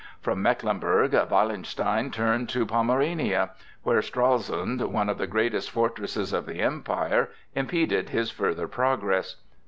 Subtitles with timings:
[0.19, 3.51] From Mecklenburg Wallenstein turned to Pomerania,
[3.83, 9.35] where Stralsund, one of the greatest fortresses of the Empire, impeded his further progress.